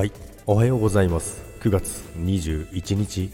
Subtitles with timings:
[0.00, 0.12] はい。
[0.46, 1.42] おはようございます。
[1.60, 3.30] 9月21日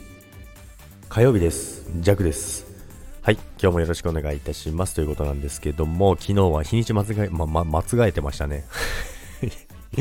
[1.09, 1.89] 火曜日です。
[2.01, 2.67] ジャクです。
[3.23, 3.35] はい。
[3.35, 4.97] 今日もよろしくお願いいたします。
[4.97, 8.65] ということなんですけども昨日は日にち間違え、ま、ま、間違えてましたね。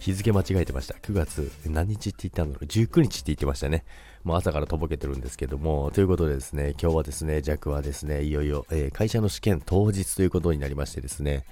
[0.00, 0.96] 日付間違えてました。
[0.96, 2.66] 9月何日って言ったんだろう。
[2.66, 3.86] 19日って言ってましたね。
[4.22, 5.90] もう朝からとぼけてるんですけども。
[5.94, 11.46] ということでですね今日はですねジャクはですねいよいよ、えー、会社の試験当日ということになりましてですね。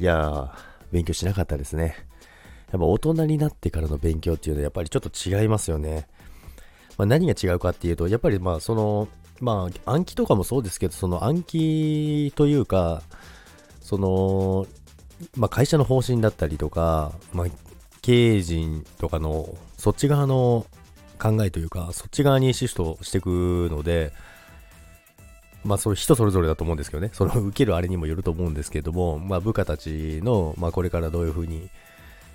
[0.00, 0.50] いやー
[0.90, 1.94] 勉強しなかったですね。
[2.72, 6.06] やっぱ大人になってからの勉強っていうのはやっぱりちょっと違いますよね。
[6.96, 9.08] まあ、何が違うかっていうと、やっぱりまあその、
[9.40, 13.02] まあ暗記とかもそうですけど、その暗記というか、
[13.80, 14.66] その、
[15.36, 17.46] まあ会社の方針だったりとか、まあ
[18.02, 20.66] 経営陣とかのそっち側の
[21.18, 24.12] 考えというか、そっち側にシフトしていくので、
[25.64, 31.70] まあそういう人それぞれだと思うんですけどね、その受けるあれにもよると思うんですけども、まあ部下たちの、まあこれからどういうふうに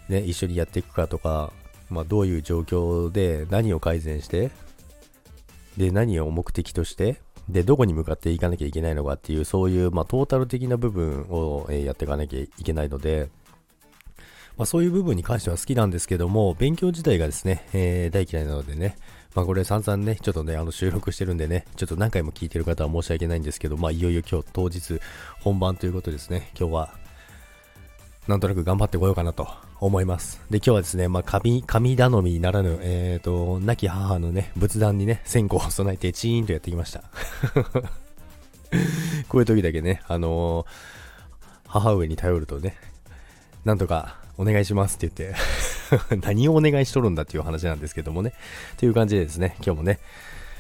[0.10, 1.54] ね、一緒にやっていくかとか、
[1.90, 4.52] まあ、どういう状況で何を改善して、
[5.78, 13.30] で、何を目的として、で、どこに向かっていかなきゃいけないのかっていう、そういう、まあ、トータル的な部分を、え、やっていかなきゃいけないので、
[14.58, 18.98] まあ、そういう部分に関しては好きなんですけども、勉強自体がですね、えー、大嫌いなのでね、
[19.34, 25.00] まあ、これ散々ね、ちょっとね、あの収録してるんでね、ちょっと何回も聞いてる方は申し訳ないんですけど、まあ、いよいよ今日当日
[25.40, 26.98] 本番ということですね、今日は
[28.30, 29.47] なんとなく頑張ってこようかなと
[29.80, 30.39] 思います。
[30.52, 37.05] で、今日はですね、まあ、神、神頼みならぬ、えっ、ー、と、亡き母のね、仏壇にね、線香を備えてチーンとやってきました。
[39.30, 40.66] こういう時だけね、あのー、
[41.69, 42.75] 母上に頼るとね、
[43.66, 45.33] なんとかお願いしますって言っ
[46.11, 48.33] て 何をお願いしとるんだっていう話なんですけどもね、
[48.77, 49.97] という感じでですね、今日もね、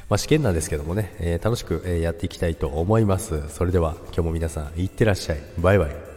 [0.09, 3.47] まあ、試験なんですけどもね、えー、楽しく、えやっていきたいと思います。
[3.49, 5.39] それでは今日も皆さん、いってらっしゃい。
[5.59, 6.08] バイバイ。